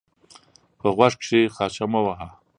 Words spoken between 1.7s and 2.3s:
مه وهه!